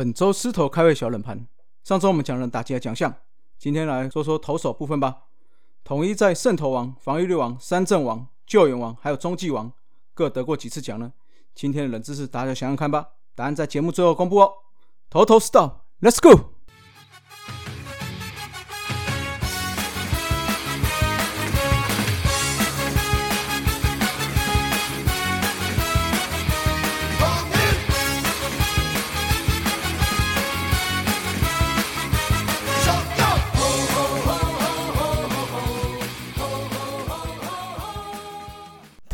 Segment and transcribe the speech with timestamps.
[0.00, 1.46] 本周狮头开胃小冷盘。
[1.84, 3.14] 上周我们讲了打击的奖项，
[3.58, 5.24] 今天来说说投手部分吧。
[5.84, 9.70] 统一在胜投王、防御率王、三阵王、救援王还有中继王
[10.14, 11.12] 各得过几次奖呢？
[11.54, 13.08] 今天的冷知识，大家想想看吧。
[13.34, 14.50] 答案在节目最后公布哦。
[15.10, 16.54] 头头是道，Let's go。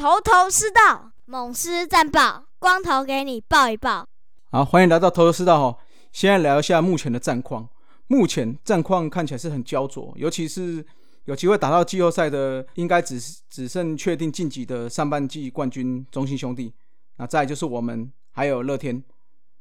[0.06, 4.06] 头头是道，猛狮战报，光头给你报一报。
[4.52, 5.78] 好，欢迎来到头头是道哈。
[6.12, 7.68] 先来聊一下目前的战况。
[8.06, 10.86] 目前战况看起来是很焦灼，尤其是
[11.24, 13.20] 有机会打到季后赛的，应该只
[13.50, 16.72] 只剩确定晋级的上半季冠军中信兄弟。
[17.16, 19.02] 那再就是我们还有乐天。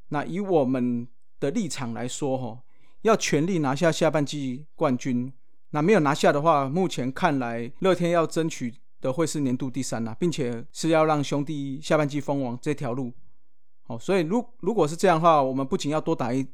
[0.09, 1.07] 那以我们
[1.39, 2.59] 的立场来说哈，
[3.01, 5.33] 要全力拿下下半季冠军。
[5.71, 8.75] 那没有拿下的话，目前看来乐天要争取。
[9.05, 13.13] 的会是年度第三呐，并且是要让兄弟下半季封王这条路，
[13.83, 16.45] 好，所以如如果是这样的话，我们不仅要多打一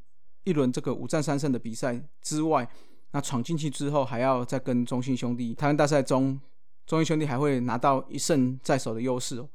[0.44, 2.68] 一轮这个五战三胜的比赛之外，
[3.12, 6.40] 那闯进去之后还要再跟中信兄弟台湾大赛中，
[6.86, 9.50] 中信兄弟还会拿到一胜在手的优势哦。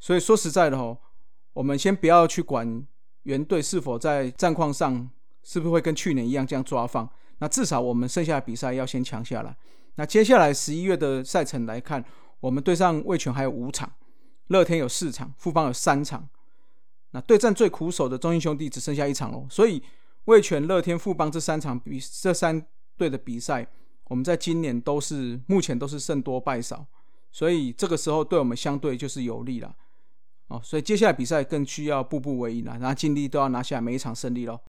[0.00, 0.98] 所以说实在的哦，
[1.52, 2.86] 我们先不要去管
[3.22, 5.08] 原队是否在战况上
[5.42, 9.56] 是不是会跟去年一样这样抓放，那至少我们剩下的比赛要先强下来。
[9.98, 12.02] 那接下来十一月的赛程来看，
[12.38, 13.92] 我们对上魏权还有五场，
[14.46, 16.28] 乐天有四场，富邦有三场。
[17.10, 19.82] 那对战最苦手的中英兄弟只剩下一场哦，所以
[20.26, 22.64] 魏权、乐天、富邦这三场比这三
[22.96, 23.66] 队的比赛，
[24.04, 26.86] 我们在今年都是目前都是胜多败少，
[27.32, 29.74] 所以这个时候对我们相对就是有利了
[30.46, 30.60] 哦。
[30.62, 34.60] 所以接下来比赛更需要步步为营了，然后尽力都要拿下每一场胜利喽。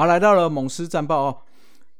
[0.00, 1.42] 好，来到了猛狮战报哦。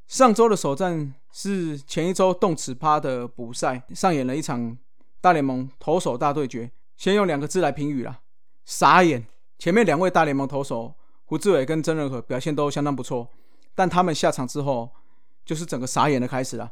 [0.07, 4.75] 上周的首战是前一周动词趴的补赛，上演了一场
[5.21, 6.71] 大联盟投手大对决。
[6.97, 8.21] 先用两个字来评语啦：
[8.65, 9.27] 傻眼。
[9.59, 10.95] 前面两位大联盟投手
[11.25, 13.29] 胡志伟跟曾仁和表现都相当不错，
[13.75, 14.89] 但他们下场之后，
[15.45, 16.71] 就是整个傻眼的开始了。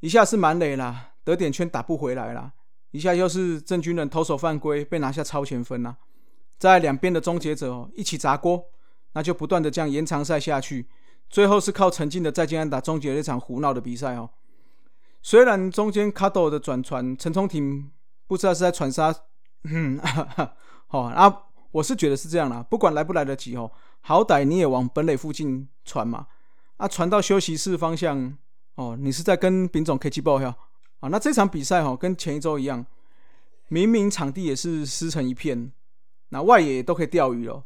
[0.00, 2.50] 一下是满垒啦，得点圈打不回来啦；
[2.90, 5.96] 一下又是郑军人投手犯规被拿下超前分啦。
[6.58, 8.64] 在两边的终结者一起砸锅。
[9.14, 10.86] 那就不断的这样延长赛下去，
[11.30, 14.30] 最后是靠陈进的再见安打终结了一场胡闹的比赛哦。
[15.22, 17.90] 虽然中间卡斗的转传，陈冲廷
[18.26, 19.14] 不知道是在传杀，
[19.64, 19.98] 嗯，
[20.86, 23.70] 好 啊，我是觉得是这样啦，不管来不来得及哦，
[24.02, 26.26] 好歹你也往本垒附近传嘛，
[26.76, 28.36] 啊，传到休息室方向
[28.74, 30.48] 哦，你是在跟丙总 K 七报销
[31.00, 31.08] 啊？
[31.08, 32.84] 那这场比赛哦，跟前一周一样，
[33.68, 35.72] 明明场地也是湿成一片，
[36.28, 37.64] 那外野都可以钓鱼了。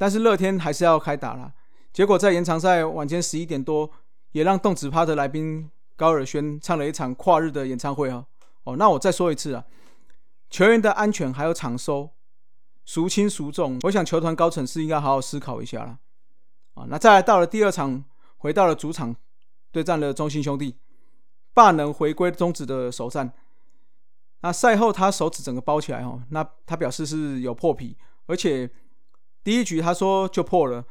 [0.00, 1.52] 但是乐天还是要开打了，
[1.92, 3.90] 结果在延长赛晚间十一点多，
[4.32, 8.24] 也让动子趴的来宾高尔宣唱了一场跨日的演唱会啊！
[8.64, 9.62] 哦，那我再说一次啊，
[10.48, 12.08] 球员的安全还有场收，
[12.86, 13.78] 孰轻孰重？
[13.82, 15.98] 我想球团高层是应该好好思考一下了
[16.72, 16.86] 啊！
[16.88, 18.02] 那再来到了第二场，
[18.38, 19.14] 回到了主场
[19.70, 20.78] 对战了中信兄弟，
[21.52, 23.30] 霸能回归中止的首战。
[24.40, 28.70] 那赛后他手指整个包起来哦，那他表示是有破皮，而且。
[29.42, 30.84] 第一局他说就破了，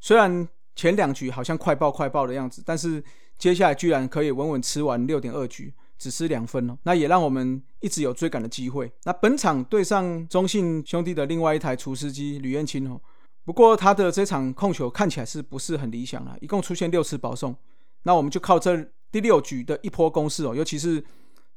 [0.00, 3.02] 虽然前两局好像快爆快爆的样子，但是
[3.38, 8.92] 接下来居然可以稳稳吃完六点二局，只失两分哦，那也让我们一直有追赶的机会。
[9.04, 13.00] 那本场对上中信兄弟的另外一台厨师机吕彦青哦，
[13.44, 16.36] 不过他的这场控球看起来是不是很理想啊？
[16.40, 17.56] 一共出现六次保送，
[18.02, 18.76] 那我们就靠这
[19.10, 21.02] 第六局的一波攻势哦，尤其是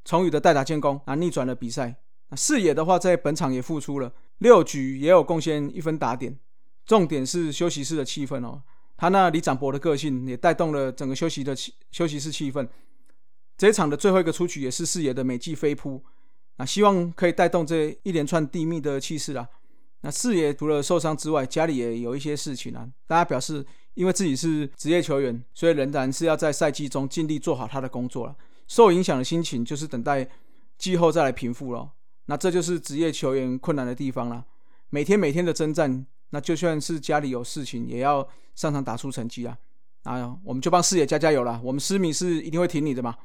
[0.05, 1.95] 崇宇的代打建功啊，逆转了比赛。
[2.31, 4.11] 那视野的话，在本场也付出了。
[4.39, 6.39] 六局也有贡献一分打点，
[6.85, 8.63] 重点是休息室的气氛哦。
[8.97, 12.67] 他那李展博的个性也带动了整个休息的气休息室气氛。
[13.57, 16.03] 这一场的最后一个出局也是四野的美记飞扑，
[16.57, 19.47] 那希望可以带动这一连串地密的气势啦。
[20.01, 22.89] 那四野除了受伤之外，家里也有一些事情啊。
[23.05, 23.63] 大家表示，
[23.93, 28.35] 因为自己是职业球员，所以仍然是要在赛季中尽力做好他的工作了。
[28.67, 30.27] 受影响的心情就是等待
[30.77, 31.91] 季后再来平复了。
[32.31, 34.45] 那这就是职业球员困难的地方了，
[34.89, 38.25] 每天每天的征战，那就算是家里有事情，也要
[38.55, 39.57] 上场打出成绩啊。
[40.03, 41.59] 啊，我们就帮师爷加加油了。
[41.61, 43.17] 我们师迷是一定会挺你的嘛。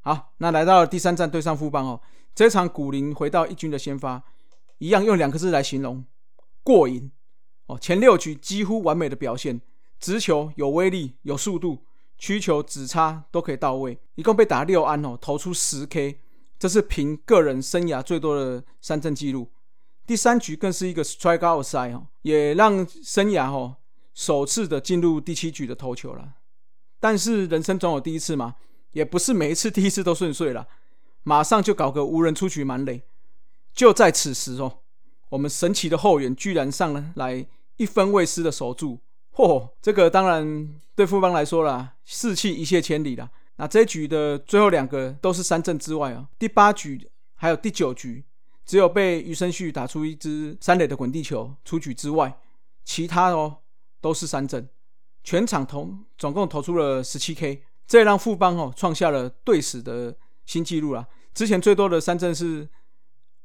[0.00, 2.00] 好，那来到第三站对上富邦哦，
[2.34, 4.22] 这场古林回到一军的先发，
[4.78, 6.02] 一样用两个字来形容：
[6.62, 7.12] 过瘾
[7.66, 7.78] 哦。
[7.78, 9.60] 前六局几乎完美的表现，
[10.00, 11.84] 直球有威力、有速度，
[12.16, 16.20] 曲球、直插都可以到位，一共被打六安哦，投出十 K，
[16.58, 19.50] 这是凭个人生涯最多的三振记录。
[20.06, 23.76] 第三局更是一个 strike out 赛哦，也让生涯哦
[24.14, 26.34] 首次的进入第七局的投球了。
[26.98, 28.56] 但是人生总有第一次嘛。
[28.92, 30.66] 也不是每一次第一次都顺遂了，
[31.22, 33.02] 马上就搞个无人出局满垒。
[33.74, 34.78] 就在此时哦，
[35.28, 37.46] 我们神奇的后援居然上来
[37.76, 38.98] 一分未失的守住，
[39.34, 39.68] 嚯！
[39.82, 43.30] 这个当然对富邦来说啦，士气一泻千里了。
[43.58, 48.24] 那这一局的最后两个都是三振之外啊，第八局还有第九局，
[48.64, 52.38] 只有被余生旭打出一支三垒的滚地球出局之外，
[52.84, 53.58] 其他哦
[54.00, 54.68] 都是三振，
[55.24, 57.64] 全场投总共投出了十七 K。
[57.86, 61.06] 这也让富邦哦创下了队史的新纪录啦。
[61.34, 62.68] 之前最多的三振是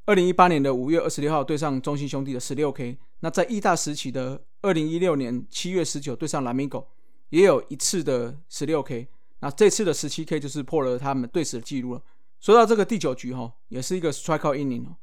[0.06, 3.00] 二零一八年的五月二十六号对上中信兄弟的十六 K。
[3.22, 6.90] 那在义大时期的二零一六年七月十九对上蓝米狗
[7.30, 9.08] 也有一次的十六 K。
[9.44, 12.02] 那这次的十七 K 就是破了他们队史的记录了。
[12.40, 14.96] 说到这个第九局哈，也是一个 strikeout inning 哦。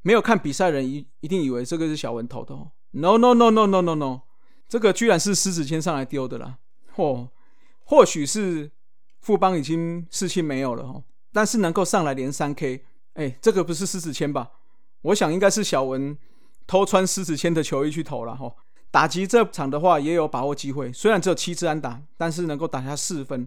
[0.00, 2.72] 没有看比赛人一一定以为这个是小文投的哦。
[2.92, 4.20] No no no no no no no，
[4.66, 6.56] 这个居然是狮子谦上来丢的啦。
[6.94, 7.28] 嚯！
[7.84, 8.72] 或许是
[9.20, 12.82] 富邦已经士气没有了哦，但是能够上来连三 K，
[13.12, 14.52] 哎，这个不是狮子谦吧？
[15.02, 16.16] 我想应该是小文
[16.66, 18.54] 偷穿狮子谦的球衣去投了哈。
[18.90, 23.46] 打击这场的话也有把握机会，虽然只有七支安打，但是能够打下四分，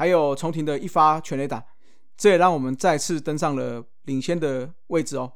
[0.00, 1.62] 还有重庭的一发全垒打，
[2.16, 5.30] 这也让我们再次登上了领先的位置哦。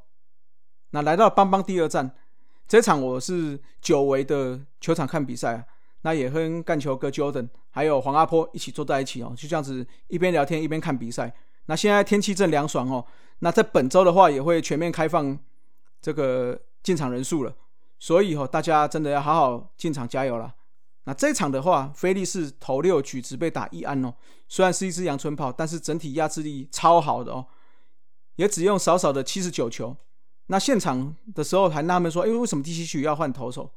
[0.92, 2.10] 那来到邦邦第二站，
[2.66, 5.64] 这场我是久违的球场看比赛啊。
[6.00, 11.34] 那也跟干球哥 Jordan 还有黄阿坡一起坐在一起哦，就这样子一边聊天一边看比赛。
[11.66, 13.04] 那现在天气正凉爽哦，
[13.40, 15.38] 那在本周的话也会全面开放
[16.00, 17.54] 这个进场人数了，
[17.98, 20.54] 所以哦大家真的要好好进场加油了。
[21.04, 24.14] 那这场的话，菲利士头六局只被打一安哦，
[24.48, 27.46] 虽然是一支阳春炮，但是整体压制力超好的哦，
[28.36, 29.96] 也只用少少的七十九球。
[30.46, 33.70] 那现场的时候还纳闷说，哎，为什么第七局要换投手？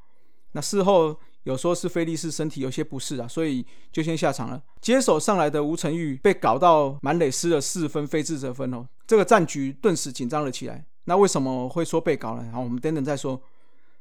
[0.52, 1.20] 那事后。
[1.44, 4.62] 有说是菲利士身体有些不适啊，所以就先下场了。
[4.82, 10.86] 接手上来的吴成玉被搞到满垒失了四分，非自责分哦，这个战局顿时紧张了起来。
[11.06, 12.50] 那为什么会说被搞呢？
[12.52, 13.42] 好，我们等等再说。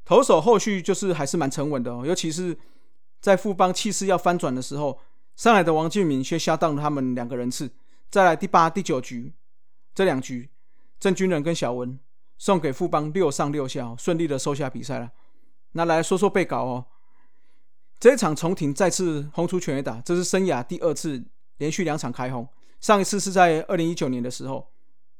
[0.05, 2.58] 投手后续就是还是蛮沉稳的哦，尤其是
[3.20, 4.98] 在富邦气势要翻转的时候，
[5.34, 7.70] 上来的王俊明却下当了他们两个人次。
[8.10, 9.32] 再来第八、第九局
[9.94, 10.48] 这两局，
[11.00, 11.98] 郑军人跟小文
[12.38, 15.10] 送给富邦六上六下，顺利的收下比赛了。
[15.72, 16.86] 那来说说被搞哦。
[17.98, 21.24] 这一场重庭再次轰出全垒打，这是生涯第二次
[21.56, 22.46] 连续两场开轰。
[22.80, 24.70] 上一次是在二零一九年的时候。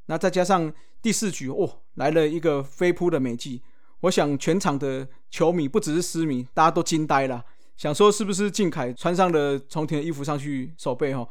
[0.09, 0.73] 那再加上
[1.03, 3.63] 第四局，哦，来了一个飞扑的美技，
[4.01, 7.45] 我想全场的球迷不只是狮迷，大家都惊呆了，
[7.77, 11.29] 想说是不是靖凯穿上了重庭的衣服上去守备哈？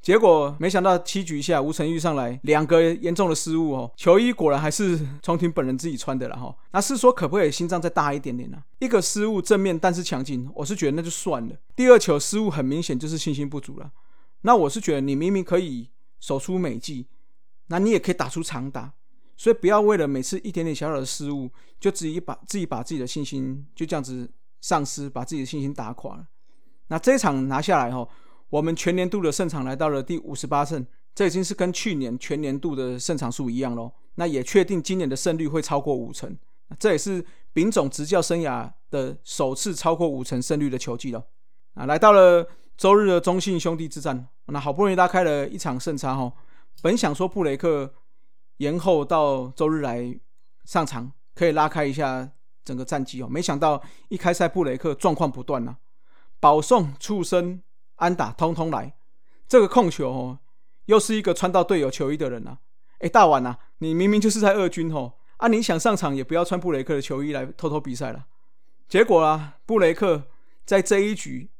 [0.00, 6.54] 结果没想到七局下吴成玉上来两个严重的失误哦，球衣果然还是从庭本人自己穿的了哈。
[6.72, 8.62] 那是说可不可以心脏再大一点点呢？
[8.78, 11.54] 一个失误正面但是强劲，我是觉得那就算了。
[11.74, 13.90] 第二球失误很明显就是信心不足了。
[14.42, 17.06] 那我是觉得你明明可以守出美技，
[17.66, 18.92] 那你也可以打出长打，
[19.36, 21.50] 所以不要为了每次一点点小小的失误
[21.80, 26.26] 就自己把自己把自己的信心就这样子丧失，把自己的信心打垮了。
[26.88, 28.08] 那这一场拿下来哈。
[28.50, 33.92] 我们全年度的胜场来到了第五十八胜，这已经是跟去年全年度的胜场数一样喽。
[34.14, 36.34] 那也确定今年的胜率会超过五成，
[36.78, 37.22] 这也是
[37.52, 41.22] 丙总执教生涯的首次超过五成胜率的球季了。
[41.74, 42.48] 啊，来到了
[42.78, 46.32] 周日的中信兄弟之战，那好不容易拉开了一场胜差哈。
[46.80, 47.92] 本想说布雷克
[48.56, 50.18] 延后到周日来
[50.64, 52.30] 上场，可以拉开一下
[52.68, 53.28] 整个战绩哦。
[53.28, 55.76] 没想到一开赛布雷克状况不断呐，
[56.38, 57.62] 保送、触身。
[58.00, 58.94] 安打通通来，
[59.48, 60.38] 这个控球哦，
[60.84, 62.58] 又是一个穿到队友球衣的人呐。
[63.00, 68.26] 哎，大碗呐，你明明就是在二军哦，啊，你想上场也不要穿布雷克的球衣来偷偷比赛了。
[68.88, 70.28] 结果啊，布雷克
[70.64, 71.50] 在这一局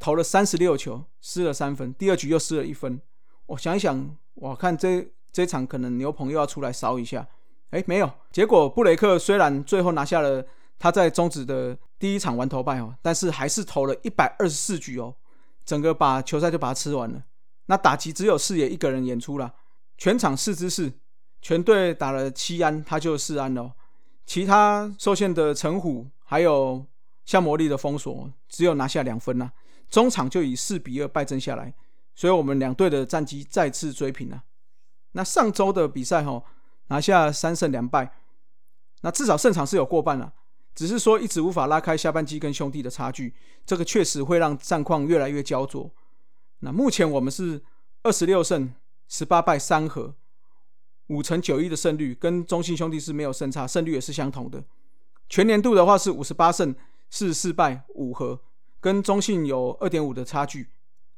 [0.00, 3.00] 投了三十六球，失了三分，第二局又失了一分。
[3.46, 7.28] 我想一想，我看这这场可能牛棚又要出来烧一下。
[7.70, 10.44] 哎，没有，结果布雷克虽然最后拿下了
[10.78, 15.14] 他在中职的第一场完投败哦，但是还是投了一百二十四局哦。
[15.64, 17.22] 整个把球赛就把它吃完了，
[17.66, 19.54] 那打击只有四野一个人演出了，
[19.98, 20.92] 全场四支四，
[21.40, 23.72] 全队打了七安，他就四安了，
[24.26, 26.84] 其他受限的陈虎还有
[27.24, 29.52] 像魔力的封锁，只有拿下两分呐，
[29.88, 31.72] 中场就以四比二败阵下来，
[32.16, 34.42] 所以我们两队的战绩再次追平了。
[35.12, 36.42] 那上周的比赛哈，
[36.90, 38.12] 拿下三胜两败，
[39.00, 40.32] 那至少胜场是有过半了，
[40.74, 45.90] 只是说一直无法拉开下半季跟兄弟的差距，这个确实会让战况越来越焦灼。
[46.60, 47.62] 那目前我们是
[48.02, 48.74] 二十六胜
[49.08, 50.14] 十八败三和，
[51.06, 54.62] 五成九一的胜率，跟中信兄弟是没有胜差，胜率也是相同的。
[55.28, 56.74] 全年度的话是五十八胜
[57.08, 58.40] 四十四败五和。
[58.82, 60.70] 跟中信有二点五的差距，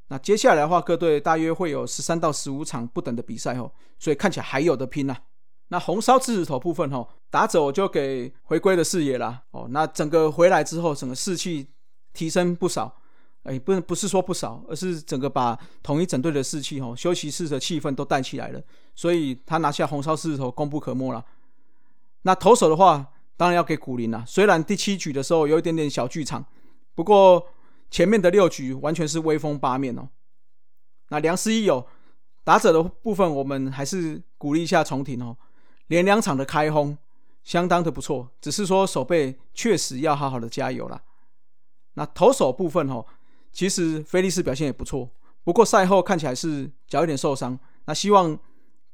[0.09, 5.17] 那接下来的话，各队大约会有十三到十五场不等的比赛哦，所以看起来还有的拼呐。
[5.73, 11.67] 那红烧狮子头部分哈，打者就给回归的视野啦哦，那整个回来之后，整个士气
[12.13, 12.95] 提升不少，
[13.45, 18.63] 哎，不不是说不少，而是整个把统一整队的士气哦，休息室的气氛都带起来了，
[18.95, 21.25] 所以他拿下红烧狮子头功不可没了。
[22.25, 26.45] 那投手的话，当然要给古林啦，虽然第七局的时候有一点点小剧场。
[26.95, 27.47] 不过
[27.91, 30.07] 前面的六局完全是威风八面哦。
[31.09, 31.87] 那梁思一有
[32.45, 35.35] 打者的部分，我们还是鼓励一下重庭哦。
[35.87, 36.97] 连两场的开轰，
[37.43, 38.31] 相当的不错。
[38.41, 41.03] 只是说守备确实要好好的加油了。
[41.95, 43.05] 那投手部分哦，
[43.53, 45.11] 其实菲利斯表现也不错。
[45.45, 47.59] 不过赛后看起来是脚有点受伤。
[47.85, 48.39] 那希望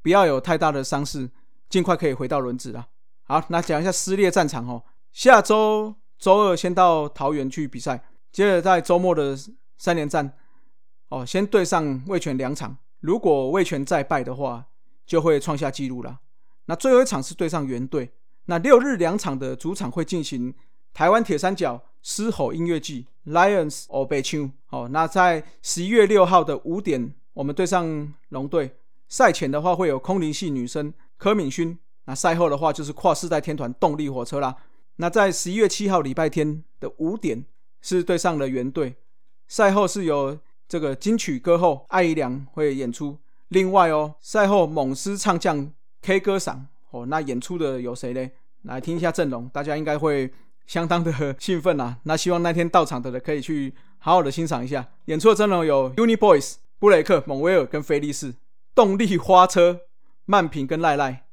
[0.02, 1.30] 不要有太大的伤势，
[1.68, 2.88] 尽快可以回到轮子啦。
[3.25, 4.83] 好，那讲一下撕裂战场哦。
[5.12, 5.95] 下周。
[6.18, 9.38] 周二先到桃园去比赛，接着在周末的
[9.76, 10.37] 三连战，
[11.11, 12.76] 哦，先对上魏权两场。
[12.99, 14.66] 如果魏权再败的话，
[15.07, 16.18] 就会创下纪录了。
[16.68, 18.10] 那最后一场是对上原队。
[18.44, 20.54] 那六日两场的主场会进行
[20.94, 28.76] 台湾铁三角狮吼音乐季 （Lions o b e c h u 哦，那在十一月六号的五点，我们对上龙队。
[29.08, 34.54] 赛前的话会有空灵系女生柯敏勋，那赛后的话就是跨世代天团动力火车啦。
[34.96, 37.46] 那在十一月七号礼拜天的五点
[37.80, 38.96] 是对上了原队，
[39.46, 43.18] 赛后是由这个金曲歌后艾怡良会演出。
[43.48, 48.30] 另外哦，赛后猛狮唱将 K 歌赏哦，那演出的有谁呢？
[48.62, 50.32] 来听一下阵容，大家应该会
[50.66, 51.98] 相当的兴奋啊。
[52.04, 58.34] 那希望那天到场的人可以去好好的欣赏一下演出的阵容有 Uni Boys、布雷克、蒙威尔跟菲利士、
[58.74, 59.82] 动力花车、
[60.24, 61.26] 曼平跟赖赖、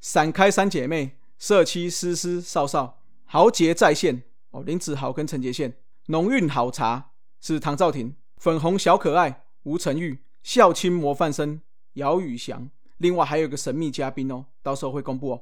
[0.00, 2.98] 闪开三姐妹、社七思思、少少。
[3.24, 5.74] 豪杰在线哦，林子豪跟陈杰宪，
[6.06, 11.60] 浓韵好茶是唐兆廷，粉红小可爱吴承玉，孝亲模范生
[11.92, 12.68] 姚宇翔，
[13.00, 15.40] 另外还有个神秘嘉宾哦，到时候会公布哦。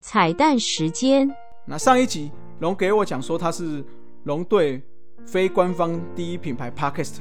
[0.00, 1.30] 彩蛋时间，
[1.66, 3.84] 那上一集龙给我讲说他是
[4.22, 4.82] 龙队
[5.26, 7.16] 非官方第一品牌 Podcast，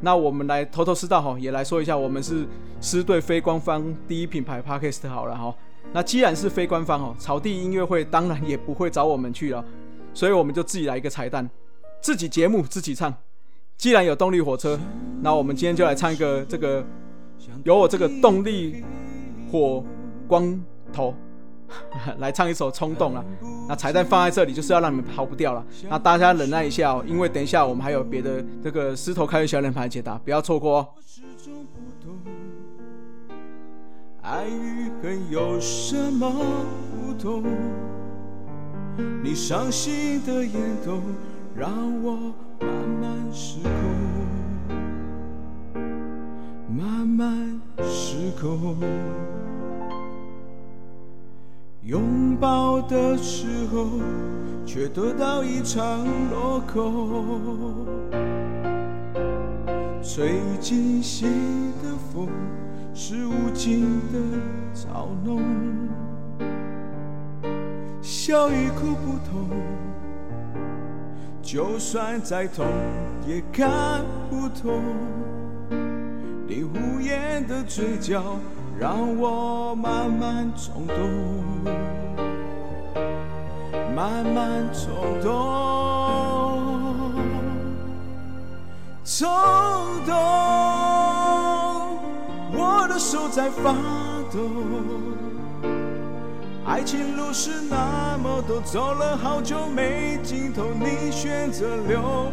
[0.00, 2.44] 那我们来头头是道哈，也来说一下我们是
[2.80, 5.54] 狮队非官方第一品牌 Podcast 好了哈。
[5.92, 9.64] 那既然是非官方哦，草地音乐会当然也不会找我们去了，
[10.12, 11.48] 所以我们就自己来一个彩蛋，
[12.00, 13.14] 自己节目自己唱。
[13.82, 14.78] 既然有动力火车，
[15.22, 16.84] 那我们今天就来唱一个这个，
[17.64, 18.84] 有我这个动力
[19.50, 19.84] 火
[20.28, 20.56] 光
[20.92, 21.12] 头
[22.20, 23.24] 来唱一首《冲动》啊。
[23.68, 25.66] 那彩蛋放在这里就是要让你们跑不掉了。
[25.90, 30.88] 那大家忍耐一下哦，因为等一下我们还有别的这个狮头开的小脸盘解答，不要错过哦。
[34.22, 37.42] 爱与恨有什么不同？
[39.24, 41.00] 你伤心的眼头
[41.56, 41.68] 让
[42.00, 42.32] 我
[42.62, 43.72] 慢慢失控，
[46.68, 48.76] 慢慢失控。
[51.82, 53.88] 拥抱的时候，
[54.64, 57.86] 却得到一场落空。
[60.02, 62.28] 吹进心的风。
[62.94, 64.18] 是无尽的
[64.74, 65.40] 嘲弄，
[68.02, 69.48] 笑与哭不同，
[71.42, 72.64] 就算再痛
[73.26, 74.80] 也看不透。
[76.46, 78.38] 你无言的嘴角
[78.78, 80.96] 让我慢慢冲动，
[83.94, 85.30] 慢慢冲动，
[89.04, 89.28] 冲
[90.06, 90.14] 动。
[92.54, 93.72] 我的手在发
[94.32, 94.38] 抖，
[96.64, 100.66] 爱情路是那么多，走了好久没尽头。
[100.78, 102.30] 你选择留，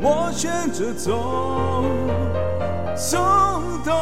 [0.00, 1.84] 我选择走，
[2.96, 3.20] 冲
[3.84, 3.92] 动，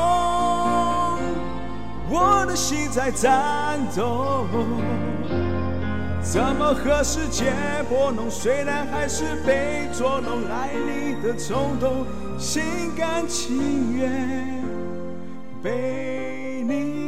[2.09, 4.47] 我的心在颤抖。
[6.23, 7.53] 怎么和世界
[7.89, 8.31] 拨弄？
[8.31, 12.07] 虽然还是被捉弄，爱你的冲动，
[12.39, 12.63] 心
[12.97, 14.63] 甘情愿。
[15.63, 17.04] 被你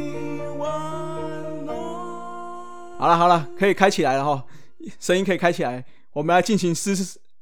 [2.99, 4.43] 好了好了，可以开起来了哈，
[4.99, 5.85] 声音可以开起来。
[6.13, 6.95] 我们来进行私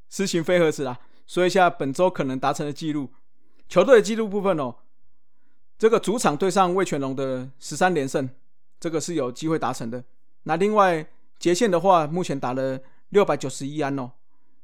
[0.10, 3.10] 私行飞盒子啦，说一下本周可能达成的记录。
[3.70, 4.76] 球队的记录部分哦，
[5.80, 8.30] 这个主场对上魏全龙的十三连胜，
[8.82, 10.04] 这个是有机会达成的。
[10.44, 11.08] 那另外
[11.40, 12.78] 捷线的话，目前打了
[13.10, 14.12] 六百九十一安哦，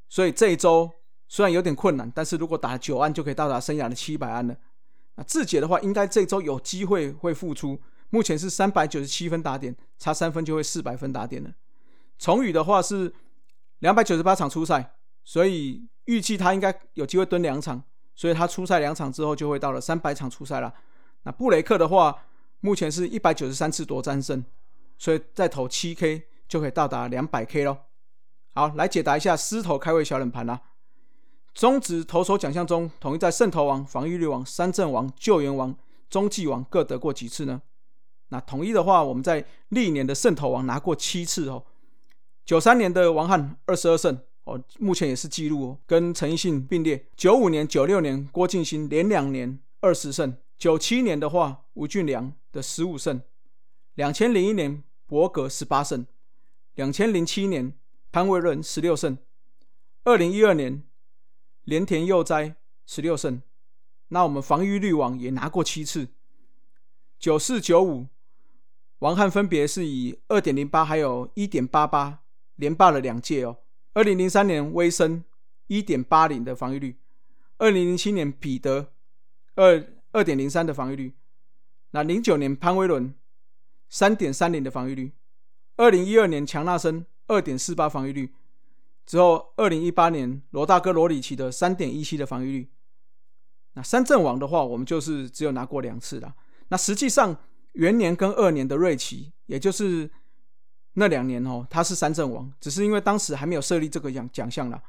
[0.09, 0.91] 所以这一周
[1.29, 4.53] 虽然有点困难，但是如果打九安就可以到达生涯的七百安了。
[5.15, 7.79] 那志杰的话，应该这周有机会会复出。
[8.11, 11.51] 目前是三百九十七分打点，差三分就会四百分打点了。
[12.19, 13.11] 崇宇的话是
[13.79, 20.71] 两百九十八场出赛，所以预计他应该有机会蹲两场，所以他出赛两场之后就会到了三百场出赛了。
[21.23, 22.23] 那布雷克的话，
[22.59, 24.43] 目前是一百九十三次夺战胜，
[24.97, 27.85] 所以再投七 K 就可以到达两百 K 咯。
[28.53, 30.61] 好，来解答一下狮头开胃小冷盘啦。
[31.53, 35.75] 中职投手奖项中，统一在胜投王、防御率王、三阵王、救援王、
[36.09, 37.61] 中继王各得过几次呢？
[38.33, 41.65] 那统一的话，我们在历年的胜投王拿过七次哦。
[42.45, 47.05] 九三年的王翰二十二胜哦，目前也是纪录哦，跟陈奕迅并列。
[47.17, 50.33] 九五年、九六年郭敬兴连两年二十胜。
[50.57, 53.21] 九七年的话，吴俊良的十五胜。
[53.95, 56.05] 两千零一年伯格十八胜。
[56.75, 57.73] 两千零七年
[58.13, 59.17] 潘威伦十六胜。
[60.05, 60.81] 二零一二年
[61.65, 63.41] 连田佑哉十六胜。
[64.07, 66.07] 那我们防御率王也拿过七次。
[67.19, 68.07] 九四九五。
[69.01, 72.19] 王翰分别是以二点零八还有一点八八
[72.57, 73.57] 连霸了两届哦。
[73.93, 75.23] 二零零三年威森
[75.65, 76.95] 一点八零的防御率，
[77.57, 78.93] 二零零七年彼得
[79.55, 81.13] 二二点零三的防御率，
[81.89, 83.11] 那零九年潘威伦
[83.89, 85.11] 三点三零的防御率，
[85.77, 88.31] 二零一二年强纳森二点四八防御率，
[89.07, 92.69] 之后二零一八年罗大哥罗里奇的三点一七的防御率。
[93.73, 96.35] 那三阵王的话，我们就是只有拿过两次了。
[96.67, 97.35] 那实际上。
[97.73, 100.09] 元年跟二年的瑞奇，也就是
[100.93, 104.81] 那两年哦，他是三阵王，只是因为当时还没有设立这个奖奖项啦。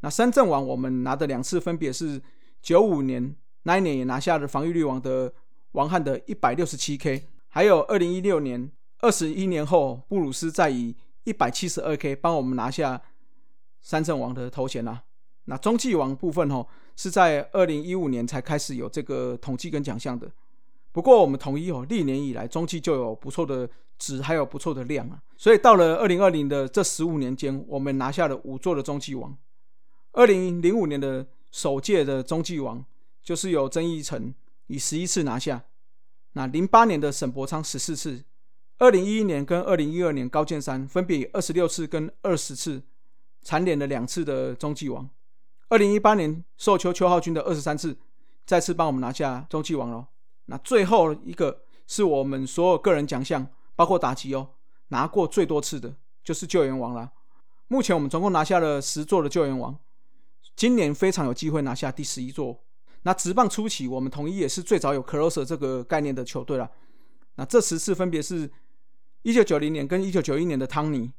[0.00, 2.20] 那三阵王我们拿的两次分别是
[2.60, 5.32] 九五年那一年也拿下了防御率王的
[5.72, 13.00] 王翰的一百六十七 K，还有二零一六年二十一年后布鲁斯再以一百七十二 K 帮我们拿下
[13.80, 15.04] 三阵王的头衔啦。
[15.44, 16.66] 那中继王部分哦，
[16.96, 20.30] 是在二零一五年才开始有这个统计跟奖项的。
[20.92, 25.22] 不过我们统一哦，历年以来中继就有不错的值，还有不错的量啊。
[25.36, 29.36] 所以到了二零二零的这十五年间，我们拿下了五座的中继王。
[30.12, 32.84] 二零零五年的首届的中继王
[33.22, 34.34] 就是由曾义成
[34.66, 35.64] 以十一次拿下，
[36.34, 38.22] 那零八年的沈博昌十四次，
[38.76, 42.82] 二零一一年跟二零一二年高建山分别以二十六次跟二十次
[43.42, 45.08] 蝉联了两次的中继王。
[45.70, 47.96] 二零一八年寿秋邱浩军的二十三次，
[48.44, 50.11] 再次帮我们拿下中继王喽。
[50.46, 54.50] 那最后一个是我们所有个人奖项，包括打击哦，
[54.88, 57.12] 拿过最多次的就是救援王了。
[57.68, 59.78] 目前我们总共拿下了十座的救援王，
[60.54, 62.62] 今年非常有机会拿下第十一座。
[63.04, 66.70] 那直棒初期，我们统一也是最早有 closer 这个概念的球队了。
[67.36, 68.50] 那这十次分别是
[69.22, 71.12] 一九九零年跟一九九一年的汤尼，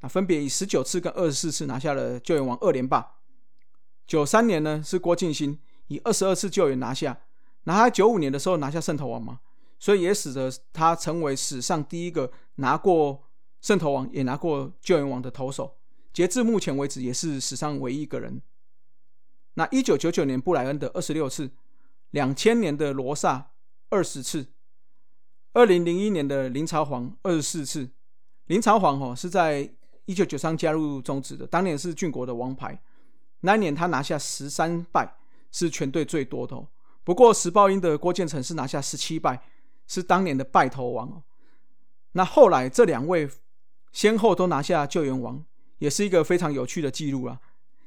[0.00, 3.14] 那分别以十九次跟二十四次拿下了救援王二连霸。
[4.06, 7.18] 九三年呢是郭敬兴以二十二次救援拿下。
[7.68, 9.40] 那他九五年的时候拿下胜投王嘛，
[9.76, 13.24] 所以也使得他成为史上第一个拿过
[13.60, 15.76] 胜投王也拿过救援王的投手。
[16.12, 18.40] 截至目前为止，也是史上唯一一个人。
[19.54, 21.50] 那一九九九年布莱恩的二十六次，
[22.10, 23.50] 两千年的罗萨
[23.90, 24.46] 二十次，
[25.52, 27.90] 二零零一年的林朝煌二十四次。
[28.46, 29.74] 林朝煌哦是在
[30.04, 32.80] 一九九三加入中职的，当年是俊国的王牌，
[33.40, 35.16] 那一年他拿下十三败，
[35.50, 36.54] 是全队最多的。
[36.54, 36.68] 哦。
[37.06, 39.40] 不过，石报英的郭建成是拿下十七败，
[39.86, 41.22] 是当年的败投王哦。
[42.14, 43.30] 那后来这两位
[43.92, 45.44] 先后都拿下救援王，
[45.78, 47.40] 也是一个非常有趣的记录啊。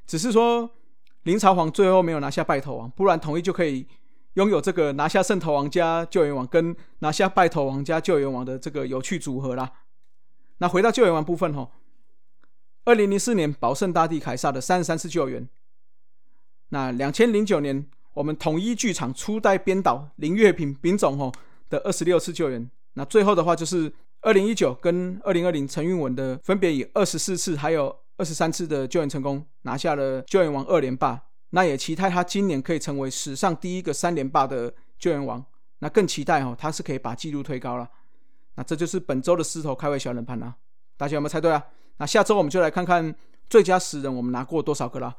[0.07, 0.71] 只是说
[1.23, 3.85] 林朝皇最后没有拿下败投王，不然统一就可以
[4.35, 9.69] 拥有这个拿下胜投王加救援王，跟拿下败投王加救援王的这个有趣组合啦。
[10.59, 11.73] 那回到救援王部分吼，
[12.85, 15.49] 二零零四年保圣大帝凯撒的三十三次救援，
[16.69, 17.85] 那两千零九年。
[18.19, 21.31] 我们统一剧场初代编导林月平丙总哦
[21.69, 31.17] 的二十六次救援，那最后的话就是二零一九跟二零二零陈运文的分别以二十四次还有二十三次的救援成功，拿下了救援王二连霸。
[31.51, 35.41] 那也期待他今年可以成为史上第一个三连霸的救援王。
[35.79, 37.89] 那更期待哦，他是可以把纪录推高了。
[38.55, 40.53] 那这就是本周的狮头开胃小冷盘啦，
[40.97, 41.63] 大家有没有猜对啊？
[41.95, 43.15] 那下周我们就来看看
[43.49, 45.15] 最佳十人我们拿过多少个啦。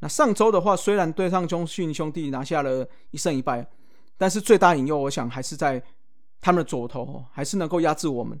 [0.00, 3.66] 那上周的话，虽然对上中信兄弟拿下了一胜一败，
[4.18, 5.82] 但是最大引诱，我想还是在
[6.40, 8.40] 他们的左投，还是能够压制我们。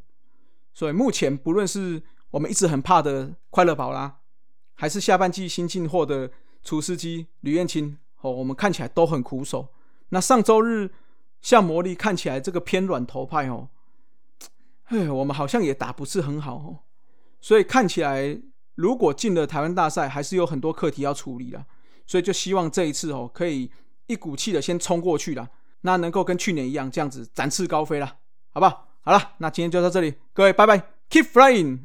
[0.74, 4.18] 所以目前不论是我们一直很怕的快乐宝啦，
[4.74, 6.30] 还是下半季新进货的
[6.62, 9.68] 厨师机吕彦青哦，我们看起来都很苦手。
[10.10, 10.90] 那上周日
[11.40, 13.70] 像魔力看起来这个偏软头派哦，
[14.84, 16.80] 哎，我们好像也打不是很好哦，
[17.40, 18.38] 所以看起来
[18.76, 21.66] 如果进了台湾大赛，还是有很多课题要处理的。
[22.06, 23.68] 所以就希望这一次哦，可以
[24.06, 25.48] 一股气的先冲过去了，
[25.80, 28.18] 那能够跟去年一样这样子展翅高飞了，
[28.52, 28.86] 好不好？
[29.00, 30.78] 好了，那今天就到这里，各位拜拜
[31.10, 31.78] ，Keep flying。